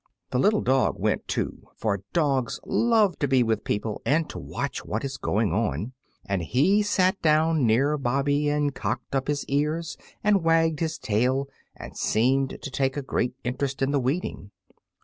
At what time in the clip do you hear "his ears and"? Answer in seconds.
9.27-10.41